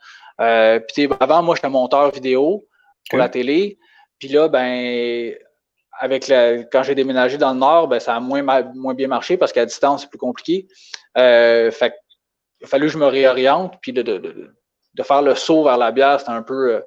Euh, 0.42 0.80
puis 0.80 1.07
avant, 1.19 1.44
moi, 1.44 1.56
j'étais 1.56 1.69
monteur 1.69 2.12
vidéo 2.12 2.68
pour 3.10 3.19
la 3.19 3.30
télé. 3.30 3.78
Puis 4.19 4.30
là, 4.30 4.48
ben, 4.48 5.36
avec 6.00 6.28
la, 6.28 6.63
quand 6.63 6.84
j'ai 6.84 6.95
déménagé 6.95 7.38
dans 7.38 7.54
le 7.54 7.60
Nord, 7.60 7.88
ben, 7.88 8.00
ça 8.00 8.16
a 8.16 8.19
moins, 8.19 8.42
moins 8.74 8.94
bien 8.94 9.07
marché 9.07 9.38
parce 9.38 9.51
qu'à 9.51 9.66
distance, 9.66 10.01
c'est 10.01 10.10
plus 10.10 10.18
compliqué. 10.18 10.68
Euh, 11.18 11.72
fait 11.72 11.94
il 12.62 12.66
a 12.66 12.69
fallu 12.69 12.88
que 12.88 12.94
je 12.94 12.98
me 12.98 13.07
réoriente, 13.07 13.75
puis 13.81 13.92
de, 13.92 14.01
de, 14.01 14.18
de, 14.18 14.56
de 14.94 15.04
faire 15.04 15.22
le 15.22 15.36
saut 15.36 15.66
vers 15.66 15.78
la 15.78 15.92
bière, 15.92 16.19
c'était 16.19 16.31
un 16.31 16.44
peu 16.44 16.75
euh, 16.75 16.81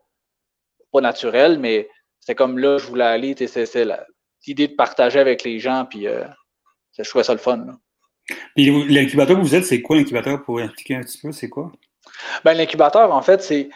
pas 0.90 1.02
naturel, 1.02 1.58
mais 1.58 1.88
c'était 2.18 2.34
comme 2.34 2.58
là, 2.58 2.78
je 2.78 2.86
voulais 2.86 3.04
aller, 3.04 3.34
c'est 3.46 3.86
l'idée 4.46 4.68
de 4.68 4.74
partager 4.74 5.18
avec 5.18 5.42
les 5.42 5.58
gens, 5.58 5.84
puis 5.84 6.06
euh, 6.06 6.24
je 6.98 7.08
trouvais 7.08 7.24
ça 7.24 7.34
le 7.34 7.38
fun. 7.38 7.58
Là. 7.58 7.72
Puis 8.54 8.86
l'incubateur 8.88 9.36
que 9.36 9.42
vous 9.42 9.54
êtes, 9.54 9.64
c'est 9.64 9.82
quoi 9.82 9.96
l'incubateur 9.96 10.42
pour 10.42 10.60
expliquer 10.60 10.96
un 10.96 11.02
petit 11.02 11.18
peu, 11.18 11.32
c'est 11.32 11.48
quoi? 11.48 11.70
Ben, 12.44 12.54
l'incubateur, 12.54 13.12
en 13.12 13.22
fait, 13.22 13.42
c'est 13.42 13.68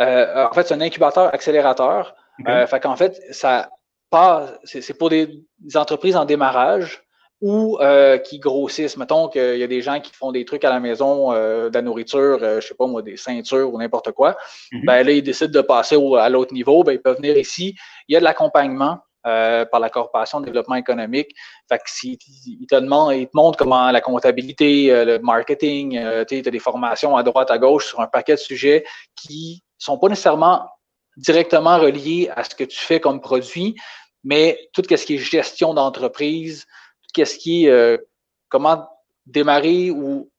euh, 0.00 0.46
en 0.46 0.52
fait, 0.52 0.72
un 0.72 0.80
incubateur 0.80 1.32
accélérateur. 1.32 2.14
Euh, 2.48 2.66
fait 2.66 2.80
qu'en 2.80 2.96
fait, 2.96 3.20
ça 3.30 3.70
c'est 4.64 4.96
pour 4.96 5.10
des, 5.10 5.44
entreprises 5.74 6.14
en 6.14 6.24
démarrage 6.24 7.02
ou 7.40 7.78
euh, 7.80 8.16
qui 8.16 8.38
grossissent. 8.38 8.96
Mettons 8.96 9.28
qu'il 9.28 9.56
y 9.58 9.62
a 9.62 9.66
des 9.66 9.82
gens 9.82 9.98
qui 9.98 10.12
font 10.12 10.30
des 10.30 10.44
trucs 10.44 10.64
à 10.64 10.70
la 10.70 10.78
maison, 10.78 11.32
de 11.32 11.70
la 11.72 11.82
nourriture, 11.82 12.38
je 12.40 12.60
sais 12.60 12.74
pas 12.74 12.86
moi, 12.86 13.02
des 13.02 13.16
ceintures 13.16 13.74
ou 13.74 13.78
n'importe 13.78 14.12
quoi. 14.12 14.36
Mm-hmm. 14.72 14.84
Ben 14.84 15.04
là, 15.04 15.12
ils 15.12 15.22
décident 15.22 15.50
de 15.50 15.60
passer 15.60 15.96
à 15.96 16.28
l'autre 16.28 16.54
niveau, 16.54 16.84
ben, 16.84 16.92
ils 16.92 17.02
peuvent 17.02 17.16
venir 17.16 17.36
ici. 17.36 17.74
Il 18.08 18.12
y 18.12 18.16
a 18.16 18.20
de 18.20 18.24
l'accompagnement. 18.24 18.98
Euh, 19.26 19.64
par 19.64 19.80
la 19.80 19.88
Corporation 19.88 20.38
de 20.40 20.44
développement 20.44 20.74
économique. 20.74 21.34
Fait 21.66 21.78
que 21.78 21.84
si, 21.86 22.18
il 22.44 22.66
te 22.66 22.74
demande, 22.74 23.14
il 23.14 23.26
te 23.26 23.34
montre 23.34 23.56
comment 23.56 23.90
la 23.90 24.02
comptabilité, 24.02 24.92
euh, 24.92 25.06
le 25.06 25.18
marketing, 25.18 25.96
euh, 25.96 26.26
tu 26.26 26.42
as 26.46 26.50
des 26.50 26.58
formations 26.58 27.16
à 27.16 27.22
droite, 27.22 27.50
à 27.50 27.56
gauche 27.56 27.86
sur 27.86 28.00
un 28.00 28.06
paquet 28.06 28.34
de 28.34 28.38
sujets 28.38 28.84
qui 29.16 29.64
sont 29.78 29.96
pas 29.96 30.08
nécessairement 30.08 30.68
directement 31.16 31.78
reliés 31.78 32.30
à 32.36 32.44
ce 32.44 32.54
que 32.54 32.64
tu 32.64 32.78
fais 32.78 33.00
comme 33.00 33.22
produit, 33.22 33.74
mais 34.24 34.60
tout 34.74 34.82
ce 34.86 35.06
qui 35.06 35.14
est 35.14 35.18
gestion 35.18 35.72
d'entreprise, 35.72 36.66
tout 37.14 37.24
ce 37.24 37.38
qui 37.38 37.64
est 37.64 37.98
comment 38.50 38.86
démarrer 39.24 39.90
ou 39.90 40.30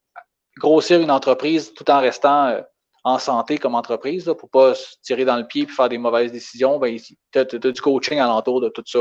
grossir 0.60 1.02
une 1.02 1.10
entreprise 1.10 1.74
tout 1.74 1.90
en 1.90 2.02
restant 2.02 2.62
en 3.06 3.20
santé 3.20 3.60
comme 3.60 3.76
entreprise, 3.76 4.26
pour 4.26 4.50
ne 4.50 4.50
pas 4.50 4.76
se 4.76 4.96
tirer 5.04 5.26
dans 5.26 5.38
le 5.38 5.46
pied 5.46 5.64
et 5.64 5.68
faire 5.68 5.88
des 5.88 6.00
mauvaises 6.00 6.32
décisions, 6.32 6.80
ben, 6.80 6.98
tu 7.32 7.40
as, 7.40 7.46
du 7.46 7.80
coaching 7.80 8.20
alentour 8.20 8.60
de 8.60 8.70
tout 8.70 8.84
ça. 8.86 9.00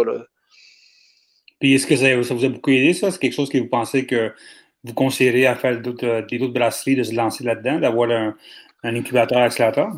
Puis 1.59 1.75
est-ce 1.75 1.87
que 1.87 1.97
ça, 1.97 2.15
vous 2.15 2.45
a 2.45 2.49
beaucoup 2.51 2.71
aidé, 2.71 2.93
ça? 2.93 3.11
C'est 3.11 3.19
quelque 3.19 3.35
chose 3.35 3.49
que 3.49 3.57
vous 3.57 3.69
pensez 3.69 4.05
que 4.05 4.35
vous 4.85 4.93
conseillerez 4.93 5.47
à 5.47 5.55
faire 5.57 5.81
d'autres, 5.81 6.07
euh, 6.07 6.23
des 6.23 6.39
autres 6.43 6.53
brasseries 6.53 6.97
de 6.97 7.03
se 7.03 7.15
lancer 7.15 7.45
là-dedans, 7.45 7.79
d'avoir 7.79 8.11
un, 8.11 8.35
incubateur 8.83 9.39
accélérateur? 9.39 9.89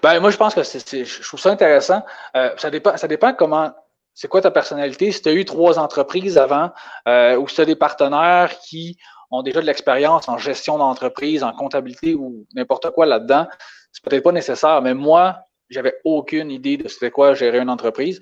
Ben, 0.00 0.20
moi, 0.20 0.30
je 0.30 0.36
pense 0.36 0.54
que 0.54 0.62
c'est, 0.62 1.04
je 1.04 1.22
trouve 1.22 1.40
ça 1.40 1.50
intéressant. 1.50 2.04
Euh, 2.36 2.50
ça, 2.56 2.70
dépend, 2.70 2.96
ça 2.96 3.08
dépend 3.08 3.34
comment, 3.34 3.72
c'est 4.14 4.28
quoi 4.28 4.40
ta 4.40 4.52
personnalité? 4.52 5.10
Si 5.10 5.20
tu 5.20 5.28
as 5.28 5.32
eu 5.32 5.44
trois 5.44 5.80
entreprises 5.80 6.38
avant 6.38 6.70
euh, 7.08 7.36
ou 7.36 7.48
si 7.48 7.56
tu 7.56 7.60
as 7.62 7.64
des 7.64 7.74
partenaires 7.74 8.56
qui 8.60 8.96
ont 9.32 9.42
déjà 9.42 9.60
de 9.60 9.66
l'expérience 9.66 10.28
en 10.28 10.38
gestion 10.38 10.78
d'entreprise, 10.78 11.42
en 11.42 11.52
comptabilité 11.52 12.14
ou 12.14 12.46
n'importe 12.54 12.90
quoi 12.90 13.06
là-dedans, 13.06 13.48
c'est 13.90 14.04
peut-être 14.04 14.22
pas 14.22 14.32
nécessaire. 14.32 14.80
Mais 14.82 14.94
moi, 14.94 15.38
j'avais 15.70 15.94
aucune 16.04 16.50
idée 16.50 16.76
de 16.76 16.86
c'était 16.86 17.10
quoi 17.10 17.34
gérer 17.34 17.58
une 17.58 17.70
entreprise. 17.70 18.20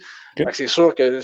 C'est 0.52 0.68
sûr 0.68 0.94
que 0.94 1.20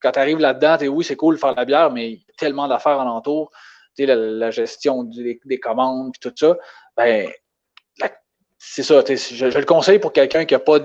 quand 0.00 0.12
tu 0.12 0.18
arrives 0.18 0.38
là-dedans, 0.38 0.76
tu 0.78 0.88
oui, 0.88 1.04
c'est 1.04 1.16
cool 1.16 1.36
de 1.36 1.40
faire 1.40 1.54
la 1.54 1.64
bière, 1.64 1.90
mais 1.90 2.10
il 2.10 2.18
y 2.18 2.30
a 2.30 2.34
tellement 2.36 2.68
d'affaires 2.68 3.00
alentour. 3.00 3.50
Tu 3.96 4.04
la, 4.06 4.14
la 4.14 4.50
gestion 4.50 5.04
des, 5.04 5.60
commandes 5.60 6.12
et 6.14 6.18
tout 6.20 6.34
ça. 6.36 6.56
Ben, 6.96 7.28
c'est 8.58 8.82
ça. 8.82 9.02
Je, 9.06 9.58
le 9.58 9.64
conseille 9.64 9.98
pour 9.98 10.12
quelqu'un 10.12 10.44
qui 10.44 10.54
n'a 10.54 10.60
pas 10.60 10.78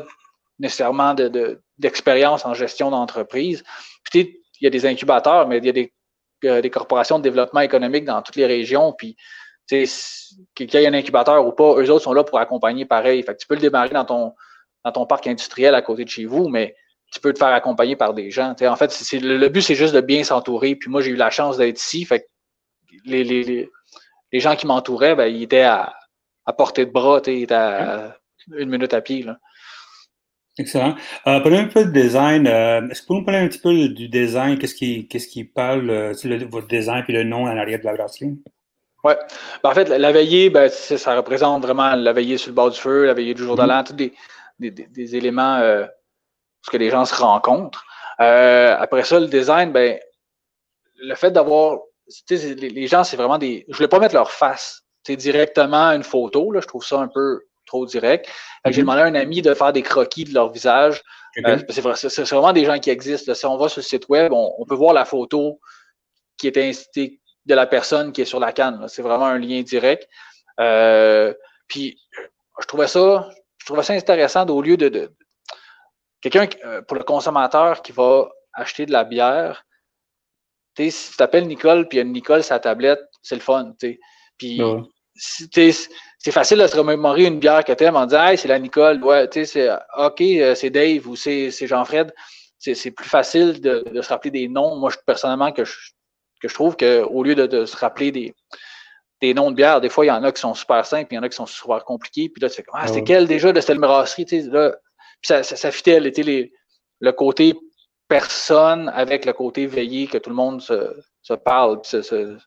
nécessairement 0.60 1.16
d'expérience 1.78 2.46
en 2.46 2.54
gestion 2.54 2.92
d'entreprise. 2.92 3.64
Puis, 4.04 4.42
il 4.60 4.64
y 4.64 4.68
a 4.68 4.70
des 4.70 4.86
incubateurs, 4.86 5.48
mais 5.48 5.58
il 5.58 5.66
y 5.66 5.70
a 5.70 5.74
des 5.74 5.94
euh, 6.46 6.62
des 6.62 6.70
corporations 6.70 7.18
de 7.18 7.24
développement 7.24 7.62
économique 7.62 8.06
dans 8.06 8.22
toutes 8.22 8.36
les 8.36 8.46
régions. 8.46 8.94
Puis, 8.94 9.16
qu'il 9.68 10.74
y 10.74 10.78
ait 10.78 10.88
un 10.88 10.94
incubateur 10.94 11.46
ou 11.46 11.52
pas, 11.52 11.76
eux 11.76 11.90
autres 11.92 12.04
sont 12.04 12.14
là 12.14 12.24
pour 12.24 12.40
accompagner 12.40 12.86
pareil. 12.86 13.22
Fait 13.24 13.34
que 13.34 13.40
tu 13.40 13.48
peux 13.48 13.56
le 13.56 13.62
démarrer 13.62 13.90
dans 13.90 14.06
ton, 14.06 14.34
dans 14.84 14.92
ton 14.92 15.06
parc 15.06 15.28
industriel 15.28 15.76
à 15.76 15.82
côté 15.82 16.06
de 16.06 16.10
chez 16.10 16.26
vous, 16.26 16.48
mais 16.48 16.76
tu 17.12 17.20
peux 17.20 17.34
te 17.34 17.40
faire 17.40 17.50
accompagner 17.50 17.96
par 17.96 18.14
des 18.14 18.32
gens. 18.32 18.56
en 18.60 18.76
fait, 18.76 18.94
le, 19.14 19.48
but, 19.48 19.62
c'est 19.62 19.76
juste 19.76 19.94
de 19.94 20.02
bien 20.02 20.24
s'entourer. 20.24 20.76
Puis 20.76 20.90
moi, 20.90 21.02
j'ai 21.02 21.12
eu 21.12 21.16
la 21.16 21.30
chance 21.30 21.58
d'être 21.58 21.80
ici. 21.80 22.06
Fait 22.06 22.22
que 22.22 22.26
les, 23.06 23.24
les, 23.24 23.70
les, 24.32 24.40
gens 24.40 24.56
qui 24.56 24.68
m'entouraient, 24.68 25.16
ben, 25.16 25.26
ils 25.26 25.44
étaient 25.44 25.62
à, 25.62 25.94
à 26.46 26.54
portée 26.54 26.86
de 26.86 26.92
bras, 26.92 27.22
ils 27.28 27.44
étaient 27.44 27.54
à 27.54 28.18
une 28.56 28.70
minute 28.70 28.94
à 28.94 29.02
pied. 29.02 29.24
Là. 29.24 29.38
Excellent. 30.58 30.96
Euh, 31.28 31.40
parlons 31.40 31.60
un 31.60 31.68
peu 31.68 31.86
de 31.86 31.92
design. 31.92 32.46
Euh, 32.48 32.88
est-ce 32.90 33.02
que 33.02 33.08
vous 33.08 33.20
nous 33.20 33.26
parler 33.26 33.40
un 33.40 33.48
petit 33.48 33.60
peu 33.60 33.88
du 33.90 34.10
design? 34.10 34.58
Qu'est-ce 34.60 34.76
qui, 34.76 35.08
qu'est-ce 35.08 35.28
qui 35.28 35.46
parle, 35.46 35.90
euh, 35.90 36.14
votre 36.50 36.68
design 36.68 37.04
puis 37.04 37.14
le 37.14 37.24
nom 37.24 37.44
en 37.44 37.58
arrière 37.58 37.80
de 37.80 37.86
la 37.86 37.94
brasserie? 37.94 38.38
Oui. 39.04 39.14
Ben, 39.64 39.70
en 39.70 39.74
fait, 39.74 39.88
la, 39.88 40.12
veillée, 40.12 40.50
ben, 40.50 40.70
ça 40.70 41.16
représente 41.16 41.64
vraiment 41.64 41.96
la 41.96 42.14
veillée 42.14 42.38
sur 42.38 42.50
le 42.50 42.56
bord 42.56 42.72
du 42.72 42.80
feu, 42.80 43.06
la 43.06 43.14
veillée 43.14 43.34
du 43.34 43.44
jour 43.44 43.56
de 43.56 43.64
l'an, 43.64 43.84
tous 43.84 43.94
des, 43.94 44.14
des, 44.60 44.72
des, 44.72 45.16
éléments 45.16 45.58
euh, 45.58 45.86
que 46.70 46.78
les 46.78 46.90
gens 46.90 47.06
se 47.06 47.16
rencontrent. 47.16 47.86
Euh, 48.20 48.76
après 48.78 49.04
ça, 49.04 49.20
le 49.20 49.28
design, 49.28 49.72
ben, 49.72 49.98
le 51.02 51.16
fait 51.16 51.32
d'avoir. 51.32 51.80
Les, 52.30 52.56
les 52.56 52.88
gens, 52.88 53.04
c'est 53.04 53.16
vraiment 53.16 53.38
des. 53.38 53.66
Je 53.68 53.74
ne 53.74 53.78
voulais 53.78 53.88
pas 53.88 54.00
mettre 54.00 54.16
leur 54.16 54.32
face. 54.32 54.82
C'est 55.04 55.16
directement 55.16 55.92
une 55.92 56.04
photo. 56.04 56.52
Là, 56.52 56.60
je 56.60 56.68
trouve 56.68 56.84
ça 56.84 57.00
un 57.00 57.08
peu 57.08 57.44
trop 57.70 57.86
direct. 57.86 58.28
J'ai 58.66 58.82
mhm. 58.82 58.88
demandé 58.88 59.02
à 59.02 59.06
un 59.06 59.16
ami 59.16 59.42
de 59.42 59.54
faire 59.54 59.72
des 59.72 59.84
croquis 59.84 60.26
de 60.26 60.34
leur 60.34 60.52
visage. 60.52 61.02
Euh, 61.46 61.58
c'est 61.70 61.82
vraiment 61.82 62.54
des 62.54 62.66
gens 62.66 62.80
qui 62.80 62.90
existent. 62.90 63.34
Si 63.34 63.46
on 63.46 63.58
va 63.58 63.70
sur 63.70 63.80
le 63.80 63.84
site 63.84 64.10
web, 64.10 64.34
on, 64.34 64.66
peut 64.66 64.76
voir 64.76 64.94
la 64.94 65.06
photo 65.06 65.60
qui 66.38 66.48
est 66.48 66.58
incitée 66.58 67.22
de 67.46 67.56
la 67.56 67.68
personne 67.68 68.12
qui 68.12 68.22
est 68.22 68.26
sur 68.26 68.40
la 68.40 68.52
canne. 68.52 68.88
C'est 68.88 69.02
vraiment 69.02 69.28
un 69.28 69.38
lien 69.38 69.62
direct. 69.62 70.08
Euh, 70.60 71.34
puis 71.68 71.98
je 72.60 72.66
trouvais 72.66 72.88
ça, 72.88 73.30
je 73.60 73.66
trouvais 73.66 73.84
ça 73.84 73.94
intéressant 73.94 74.46
au 74.48 74.62
lieu 74.62 74.76
de, 74.76 75.12
quelqu'un 76.22 76.48
euh, 76.66 76.82
pour 76.82 76.98
le 76.98 77.04
consommateur 77.04 77.82
qui 77.82 77.92
va 77.92 78.30
acheter 78.54 78.86
de 78.86 78.92
la 78.92 79.04
bière. 79.04 79.66
Si 80.78 81.12
tu 81.12 81.18
t'appelles 81.18 81.48
Nicole, 81.48 81.88
puis 81.88 81.98
il 81.98 82.00
y 82.00 82.02
a 82.02 82.06
Nicole 82.06 82.44
sa 82.44 82.60
tablette, 82.60 83.02
c'est 83.22 83.36
le 83.36 83.42
fun. 83.42 83.74
Puis 84.38 84.62
c'est 86.20 86.32
facile 86.32 86.60
de 86.60 86.68
se 86.68 86.76
remémorer 86.76 87.26
une 87.26 87.40
bière 87.40 87.64
que 87.64 87.72
t'aimes 87.72 87.96
en 87.96 88.06
disant 88.06 88.26
Hey, 88.26 88.38
c'est 88.38 88.50
la 88.50 88.60
Nicole, 88.60 89.02
ouais, 89.04 89.28
tu 89.30 89.46
sais, 89.46 89.46
c'est 89.46 89.70
OK, 89.98 90.22
euh, 90.22 90.54
c'est 90.54 90.70
Dave 90.70 91.08
ou 91.08 91.16
c'est 91.16 91.52
Jean-Fred. 91.52 92.14
C'est 92.58 92.92
plus 92.92 93.08
facile 93.08 93.62
de, 93.62 93.86
de, 93.90 94.02
se 94.02 94.10
rappeler 94.10 94.32
des 94.32 94.50
noms. 94.50 94.76
Moi, 94.76 94.90
je, 94.90 94.98
personnellement, 95.06 95.54
que 95.54 95.64
je, 95.64 95.74
que 96.42 96.50
je 96.50 96.54
trouve 96.54 96.76
qu'au 96.76 97.24
lieu 97.24 97.34
de, 97.34 97.48
de, 97.48 97.66
se 97.66 97.78
rappeler 97.78 98.12
des, 98.12 98.36
des 99.22 99.34
noms 99.34 99.50
de 99.50 99.56
bières, 99.56 99.80
des 99.80 99.88
fois, 99.88 100.04
il 100.04 100.10
y 100.10 100.12
en 100.12 100.24
a 100.26 100.32
qui 100.34 100.42
sont 100.42 100.54
super 100.54 100.86
simples, 100.86 101.08
puis 101.08 101.16
il 101.16 101.18
y 101.18 101.20
en 101.20 101.24
a 101.24 101.30
qui 101.30 101.38
sont 101.38 101.46
super 101.46 101.86
compliqués. 101.86 102.28
Puis 102.28 102.42
là, 102.42 102.50
tu 102.50 102.58
fais 102.58 102.66
Ah, 102.74 102.90
c'est 102.90 103.06
quel 103.06 103.28
déjà 103.28 103.54
de 103.54 103.62
cette 103.62 103.78
brasserie? 103.78 104.26
Tu 104.26 104.42
sais, 104.42 104.50
là, 104.50 104.76
puis 105.22 105.28
ça, 105.28 105.42
ça, 105.44 105.56
ça 105.56 105.72
fitait 105.72 106.02
les, 106.02 106.52
le 107.00 107.12
côté 107.14 107.54
personne 108.10 108.90
avec 108.90 109.24
le 109.24 109.32
côté 109.32 109.68
veillé, 109.68 110.08
que 110.08 110.18
tout 110.18 110.30
le 110.30 110.36
monde 110.36 110.62
se, 110.62 111.00
se 111.22 111.34
parle, 111.34 111.80
puis 111.80 111.90
se, 111.90 112.02
se, 112.02 112.38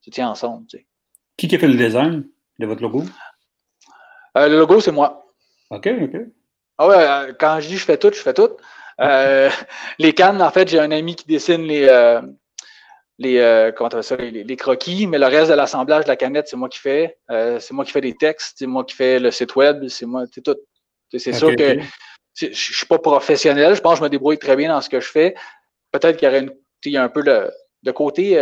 se 0.00 0.10
tient 0.10 0.30
ensemble. 0.30 0.66
Tu 0.68 0.78
sais. 0.78 0.86
Qui 1.36 1.54
a 1.54 1.58
fait 1.58 1.68
le 1.68 1.74
design? 1.74 2.26
De 2.58 2.66
votre 2.66 2.82
logo? 2.82 3.04
Euh, 4.36 4.48
le 4.48 4.58
logo, 4.58 4.80
c'est 4.80 4.92
moi. 4.92 5.26
OK, 5.70 5.88
OK. 6.02 6.20
Ah 6.78 6.88
ouais, 6.88 6.96
euh, 6.96 7.32
quand 7.38 7.60
je 7.60 7.68
dis 7.68 7.78
je 7.78 7.84
fais 7.84 7.96
tout, 7.96 8.12
je 8.12 8.20
fais 8.20 8.34
tout. 8.34 8.50
Euh, 9.00 9.50
les 9.98 10.12
cannes, 10.12 10.42
en 10.42 10.50
fait, 10.50 10.68
j'ai 10.68 10.78
un 10.78 10.90
ami 10.90 11.16
qui 11.16 11.26
dessine 11.26 11.62
les, 11.62 11.86
les, 13.18 13.70
comment 13.76 14.02
ça, 14.02 14.16
les, 14.16 14.44
les, 14.44 14.56
croquis, 14.56 15.06
mais 15.06 15.18
le 15.18 15.26
reste 15.26 15.50
de 15.50 15.56
l'assemblage 15.56 16.04
de 16.04 16.08
la 16.08 16.16
canette, 16.16 16.48
c'est 16.48 16.56
moi 16.56 16.68
qui 16.68 16.78
fais. 16.78 17.18
c'est 17.28 17.72
moi 17.72 17.84
qui 17.84 17.92
fais 17.92 18.00
les 18.00 18.14
textes, 18.14 18.56
c'est 18.58 18.66
moi 18.66 18.84
qui 18.84 18.94
fais 18.94 19.18
le 19.18 19.30
site 19.30 19.56
web, 19.56 19.86
c'est 19.88 20.06
moi, 20.06 20.24
c'est 20.32 20.42
tout. 20.42 20.56
C'est 21.10 21.32
sûr 21.32 21.54
que 21.56 21.78
je 22.34 22.52
suis 22.52 22.86
pas 22.86 22.98
professionnel, 22.98 23.74
je 23.74 23.80
pense 23.80 23.94
que 23.94 23.98
je 23.98 24.04
me 24.04 24.10
débrouille 24.10 24.38
très 24.38 24.56
bien 24.56 24.68
dans 24.68 24.80
ce 24.80 24.90
que 24.90 25.00
je 25.00 25.08
fais. 25.08 25.34
Peut-être 25.92 26.18
qu'il 26.18 26.26
y 26.26 26.28
aurait 26.28 26.40
une, 26.40 26.52
il 26.84 26.92
y 26.92 26.96
a 26.98 27.02
un 27.02 27.08
peu 27.08 27.22
le, 27.22 27.50
de 27.82 27.90
côté 27.92 28.36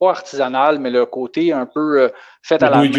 artisanal, 0.00 0.78
mais 0.78 0.90
le 0.90 1.06
côté 1.06 1.52
un 1.52 1.66
peu 1.66 2.02
euh, 2.02 2.08
fait 2.42 2.62
à 2.62 2.70
la 2.70 2.78
main. 2.78 2.90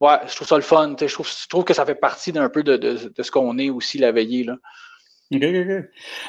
Ouais. 0.00 0.16
je 0.28 0.34
trouve 0.36 0.46
ça 0.46 0.56
le 0.56 0.62
fun. 0.62 0.94
Je 1.00 1.12
trouve, 1.12 1.28
je 1.28 1.48
trouve, 1.48 1.64
que 1.64 1.74
ça 1.74 1.84
fait 1.84 1.96
partie 1.96 2.30
d'un 2.30 2.48
peu 2.48 2.62
de, 2.62 2.76
de, 2.76 3.12
de 3.14 3.22
ce 3.22 3.30
qu'on 3.30 3.58
est 3.58 3.70
aussi 3.70 3.98
la 3.98 4.12
veillée. 4.12 4.44
Là. 4.44 4.56
OK, 5.30 5.42
OK, 5.42 5.84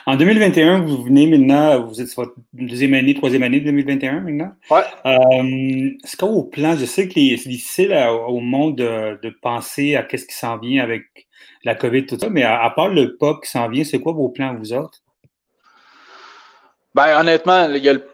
En 0.07 0.15
2021, 0.17 0.81
vous 0.81 1.03
venez 1.03 1.25
maintenant, 1.27 1.85
vous 1.85 2.01
êtes 2.01 2.13
votre 2.15 2.33
deuxième 2.51 2.93
année, 2.95 3.13
troisième 3.13 3.43
année 3.43 3.61
de 3.61 3.65
2021 3.65 4.21
maintenant. 4.21 4.51
Ouais. 4.69 4.81
Euh, 5.05 5.91
Est-ce 6.03 6.17
qu'au 6.17 6.43
plan, 6.43 6.75
je 6.75 6.85
sais 6.85 7.07
que 7.07 7.13
c'est 7.13 7.49
difficile 7.49 7.93
au 8.27 8.39
monde 8.39 8.75
de, 8.75 9.19
de 9.21 9.33
penser 9.41 9.95
à 9.95 10.03
qu'est-ce 10.03 10.25
qui 10.25 10.35
s'en 10.35 10.57
vient 10.57 10.83
avec 10.83 11.03
la 11.63 11.75
COVID, 11.75 12.07
tout 12.07 12.17
ça, 12.19 12.29
mais 12.29 12.43
à, 12.43 12.61
à 12.61 12.69
part 12.71 12.89
le 12.89 13.15
POP 13.17 13.43
qui 13.43 13.51
s'en 13.51 13.69
vient, 13.69 13.83
c'est 13.83 13.99
quoi 13.99 14.13
vos 14.13 14.29
plans, 14.29 14.55
vous 14.55 14.73
autres? 14.73 14.99
Ben, 16.95 17.19
honnêtement, 17.19 17.67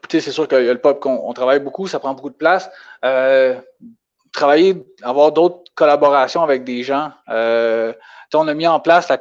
c'est 0.09 0.21
sûr 0.21 0.47
qu'il 0.47 0.65
y 0.65 0.69
a 0.69 0.73
le 0.73 0.81
pop 0.81 0.99
qu'on 0.99 1.33
travaille 1.33 1.59
beaucoup, 1.59 1.87
ça 1.87 1.99
prend 1.99 2.13
beaucoup 2.13 2.29
de 2.29 2.35
place. 2.35 2.69
Euh, 3.03 3.55
travailler, 4.33 4.85
avoir 5.01 5.31
d'autres 5.31 5.63
collaborations 5.75 6.43
avec 6.43 6.63
des 6.63 6.83
gens. 6.83 7.11
Euh, 7.29 7.93
on 8.33 8.47
a 8.49 8.53
mis 8.53 8.67
en 8.67 8.81
place 8.81 9.07
la 9.07 9.17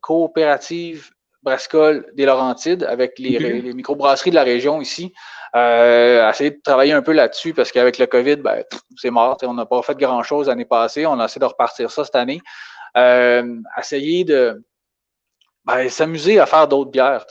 coopérative 0.00 1.10
Brascol 1.42 2.06
des 2.14 2.26
Laurentides 2.26 2.84
avec 2.84 3.18
les, 3.18 3.38
les 3.38 3.72
microbrasseries 3.72 4.30
de 4.30 4.36
la 4.36 4.44
région 4.44 4.80
ici. 4.80 5.12
Euh, 5.54 6.28
essayer 6.28 6.50
de 6.50 6.60
travailler 6.62 6.92
un 6.92 7.02
peu 7.02 7.12
là-dessus 7.12 7.54
parce 7.54 7.72
qu'avec 7.72 7.98
le 7.98 8.06
COVID, 8.06 8.36
ben, 8.36 8.62
c'est 8.96 9.10
mort. 9.10 9.36
On 9.42 9.54
n'a 9.54 9.64
pas 9.66 9.80
fait 9.82 9.96
grand-chose 9.96 10.48
l'année 10.48 10.64
passée. 10.64 11.06
On 11.06 11.18
a 11.18 11.24
essayé 11.24 11.40
de 11.40 11.46
repartir 11.46 11.90
ça 11.90 12.04
cette 12.04 12.16
année. 12.16 12.40
Euh, 12.96 13.56
essayer 13.78 14.24
de 14.24 14.62
ben, 15.66 15.88
s'amuser 15.90 16.38
à 16.38 16.46
faire 16.46 16.68
d'autres 16.68 16.90
bières 16.90 17.26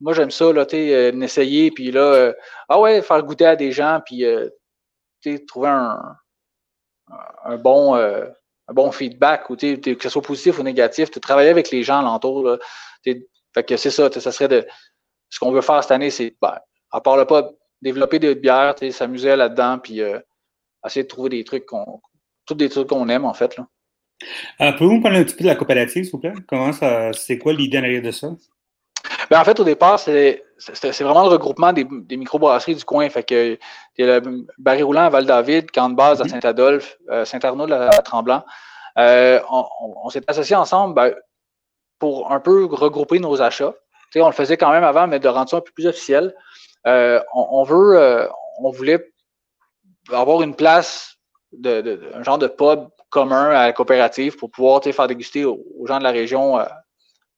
moi, 0.00 0.12
j'aime 0.12 0.30
ça, 0.30 0.52
là, 0.52 0.66
euh, 0.72 1.20
essayer, 1.20 1.70
puis 1.70 1.90
là, 1.90 2.00
euh, 2.00 2.32
ah 2.68 2.80
ouais, 2.80 3.02
faire 3.02 3.22
goûter 3.22 3.46
à 3.46 3.56
des 3.56 3.72
gens, 3.72 4.00
puis 4.04 4.24
euh, 4.24 4.48
trouver 5.46 5.68
un, 5.68 7.56
bon, 7.58 7.94
un 7.96 8.72
bon 8.72 8.92
feedback, 8.92 9.50
ou 9.50 9.56
que 9.56 10.02
ce 10.02 10.08
soit 10.08 10.22
positif 10.22 10.58
ou 10.58 10.62
négatif, 10.62 11.10
travailler 11.10 11.50
avec 11.50 11.70
les 11.70 11.82
gens 11.82 11.98
alentour. 11.98 12.44
Là, 12.44 12.58
fait 13.04 13.64
que 13.64 13.76
c'est 13.76 13.90
ça, 13.90 14.10
ça 14.12 14.32
serait 14.32 14.48
de. 14.48 14.66
Ce 15.30 15.38
qu'on 15.38 15.52
veut 15.52 15.60
faire 15.60 15.82
cette 15.82 15.92
année, 15.92 16.10
c'est, 16.10 16.36
ben, 16.40 16.58
à 16.90 17.00
part 17.00 17.16
le 17.16 17.26
pas, 17.26 17.50
développer 17.82 18.18
des 18.18 18.34
bières, 18.34 18.74
s'amuser 18.92 19.34
là-dedans, 19.36 19.78
puis 19.78 20.00
essayer 20.86 21.02
de 21.02 21.08
trouver 21.08 21.30
des 21.30 21.44
trucs 21.44 21.66
qu'on. 21.66 22.00
Tous 22.46 22.54
des 22.54 22.68
trucs 22.68 22.88
qu'on 22.88 23.08
aime, 23.08 23.24
en 23.24 23.34
fait. 23.34 23.56
Là. 23.56 23.66
Pouvez-vous 24.58 24.96
me 24.96 25.02
parler 25.02 25.18
un 25.18 25.24
petit 25.24 25.36
peu 25.36 25.44
de 25.44 25.48
la 25.48 25.54
coopérative, 25.54 26.04
s'il 26.04 26.12
vous 26.12 26.18
plaît? 26.18 26.34
Comment 26.46 26.72
ça. 26.72 27.12
C'est 27.12 27.38
quoi 27.38 27.52
l'idée 27.52 27.80
derrière 27.80 28.02
de 28.02 28.10
ça? 28.10 28.28
Ben, 29.30 29.40
en 29.40 29.44
fait, 29.44 29.58
au 29.60 29.64
départ, 29.64 29.98
c'est 29.98 30.42
vraiment 31.00 31.22
le 31.22 31.28
regroupement 31.28 31.72
des, 31.72 31.84
des 31.84 32.16
microbrasseries 32.16 32.74
du 32.74 32.84
coin. 32.84 33.08
Fait 33.08 33.22
que 33.22 33.58
il 33.96 34.06
y 34.06 34.08
a 34.08 34.20
le 34.20 34.46
Barry 34.58 34.82
Roulant 34.82 35.02
à 35.02 35.08
Val-David, 35.10 35.70
Camp 35.70 35.90
de 35.90 35.96
base 35.96 36.20
à 36.20 36.24
mhm. 36.24 36.30
Saint-Adolphe, 36.30 36.98
euh, 37.10 37.24
Saint-Arnaud 37.24 37.70
à 37.72 38.02
Tremblant. 38.02 38.44
Euh, 38.96 39.40
on, 39.50 40.08
s'est 40.10 40.22
associés 40.26 40.56
ensemble 40.56 40.94
ben, 40.94 41.14
pour 41.98 42.32
un 42.32 42.40
peu 42.40 42.66
regrouper 42.66 43.18
nos 43.18 43.40
achats. 43.42 43.74
on 44.16 44.26
le 44.26 44.32
faisait 44.32 44.56
quand 44.56 44.70
même 44.72 44.84
avant, 44.84 45.06
mais 45.06 45.20
de 45.20 45.28
rendre 45.28 45.48
ça 45.48 45.58
un 45.58 45.60
peu 45.60 45.72
plus 45.72 45.86
officiel. 45.86 46.34
Euh, 46.86 47.20
on, 47.34 47.62
veut, 47.64 48.28
on 48.60 48.70
voulait 48.70 49.12
avoir 50.12 50.42
une 50.42 50.54
place, 50.54 51.17
de, 51.52 52.10
un 52.14 52.22
genre 52.22 52.38
de 52.38 52.46
pub 52.46 52.88
commun 53.10 53.50
à 53.50 53.66
la 53.66 53.72
coopérative 53.72 54.36
pour 54.36 54.50
pouvoir 54.50 54.82
faire 54.82 55.06
déguster 55.06 55.44
aux, 55.44 55.86
gens 55.86 55.98
de 55.98 56.04
la 56.04 56.10
région 56.10 56.58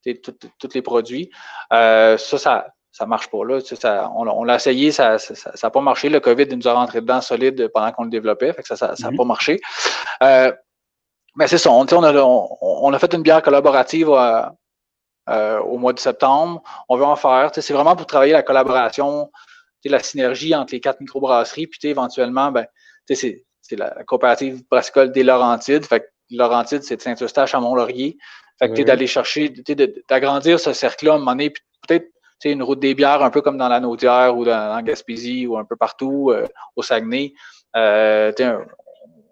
tous 0.05 0.75
les 0.75 0.83
produits. 0.83 1.31
Euh, 1.73 2.17
ça, 2.17 2.39
ça 2.39 2.67
ça 2.93 3.07
marche 3.07 3.31
pas. 3.31 3.45
Là. 3.45 3.61
Ça, 3.61 4.11
on, 4.15 4.45
l'a 4.45 4.57
essayé, 4.57 4.93
ça 4.93 5.13
n'a 5.13 5.19
ça, 5.19 5.71
pas 5.71 5.81
marché. 5.81 6.09
Le 6.09 6.21
COVID 6.21 6.55
nous 6.57 6.67
a 6.67 6.75
rentré 6.75 7.01
dedans 7.01 7.21
solide 7.21 7.69
pendant 7.73 7.93
qu'on 7.93 8.05
le 8.05 8.11
développait. 8.11 8.53
Fait 8.53 8.63
que 8.63 8.75
ça 8.75 8.89
n'a 8.89 8.95
mm-hmm. 8.95 9.17
pas 9.17 9.25
marché. 9.25 9.61
Euh, 10.23 10.53
mais 11.37 11.47
c'est 11.47 11.59
ça. 11.59 11.71
On, 11.71 11.87
on, 11.91 12.03
a, 12.03 12.23
on, 12.23 12.93
a, 12.93 12.99
fait 12.99 13.15
une 13.15 13.23
bière 13.23 13.43
collaborative 13.43 14.11
euh, 14.11 14.43
euh, 15.29 15.61
au 15.61 15.79
mois 15.79 15.93
de 15.93 16.01
septembre. 16.01 16.63
On 16.89 16.97
veut 16.97 17.05
en 17.05 17.17
faire. 17.17 17.51
C'est 17.55 17.73
vraiment 17.73 17.95
pour 17.95 18.07
travailler 18.07 18.33
la 18.33 18.43
collaboration, 18.43 19.31
la 19.85 20.01
synergie 20.01 20.55
entre 20.55 20.75
les 20.75 20.81
quatre 20.81 21.01
microbrasseries. 21.01 21.69
Puis 21.69 21.81
éventuellement, 21.85 22.51
ben, 22.51 22.67
c'est 23.09 23.45
la 23.77 23.91
coopérative 24.05 24.63
brassicole 24.69 25.13
des 25.13 25.23
Laurentides. 25.23 25.85
Fait 25.85 26.01
que 26.01 26.07
Laurentides, 26.31 26.83
c'est 26.83 26.97
de 26.97 27.03
Saint-Eustache 27.03 27.55
à 27.55 27.61
Mont-Laurier. 27.61 28.19
Fait 28.59 28.73
que, 28.73 28.83
d'aller 28.83 29.07
chercher, 29.07 29.49
d'agrandir 30.09 30.61
ce 30.61 30.73
cercle-là 30.73 31.13
à 31.13 31.15
un 31.15 31.19
moment 31.19 31.33
donné, 31.33 31.51
peut-être 31.87 32.11
une 32.45 32.63
route 32.63 32.81
des 32.81 32.95
bières, 32.95 33.23
un 33.23 33.31
peu 33.31 33.43
comme 33.43 33.57
dans 33.57 33.69
la 33.69 33.81
Naudière 33.81 34.37
ou 34.37 34.45
dans, 34.45 34.83
Gaspésie 34.83 35.47
ou 35.47 35.57
un 35.57 35.65
peu 35.65 35.77
partout, 35.77 36.31
euh, 36.31 36.47
au 36.77 36.83
Saguenay. 36.83 37.33
Euh, 37.77 38.33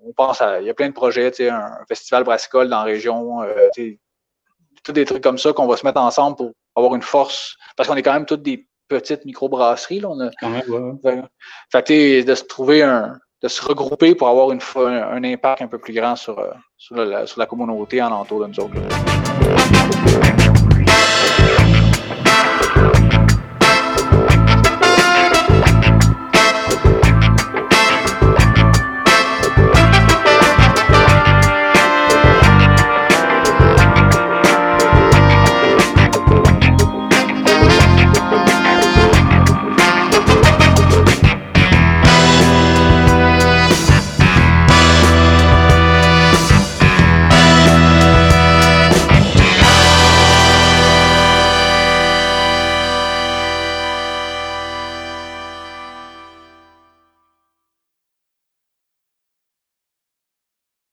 on 0.05 0.13
pense 0.13 0.41
à, 0.41 0.61
il 0.61 0.67
y 0.67 0.71
a 0.71 0.75
plein 0.75 0.89
de 0.89 0.95
projets, 0.95 1.33
un 1.51 1.85
festival 1.89 2.25
brassicole 2.25 2.69
dans 2.69 2.79
la 2.79 2.85
région, 2.85 3.43
euh, 3.43 3.69
tous 4.83 4.93
des 4.93 5.05
trucs 5.05 5.23
comme 5.23 5.39
ça 5.39 5.53
qu'on 5.53 5.67
va 5.67 5.77
se 5.77 5.85
mettre 5.85 6.01
ensemble 6.01 6.37
pour 6.37 6.53
avoir 6.77 6.95
une 6.95 7.03
force, 7.03 7.57
parce 7.77 7.89
qu'on 7.89 7.97
est 7.97 8.03
quand 8.03 8.13
même 8.13 8.27
toutes 8.27 8.43
des 8.43 8.67
petites 8.89 9.25
microbrasseries. 9.25 10.01
Là, 10.01 10.09
on 10.09 10.21
a, 10.21 10.31
fait 11.71 11.87
que, 11.87 12.23
de 12.23 12.35
se 12.35 12.45
trouver 12.45 12.83
un, 12.83 13.19
de 13.43 13.49
se 13.49 13.63
regrouper 13.65 14.15
pour 14.15 14.29
avoir 14.29 14.51
une, 14.51 14.61
un, 14.77 15.25
impact 15.25 15.63
un 15.63 15.69
peu 15.69 15.79
plus 15.79 15.95
grand 15.95 16.17
sur, 16.17 16.45
sur, 16.77 16.97
la, 16.97 17.27
sur 17.27 17.39
la 17.39 17.47
communauté 17.47 18.03
en 18.03 18.11
entour 18.11 18.41
de 18.41 18.47
nous 18.47 18.61
autres. 18.61 18.75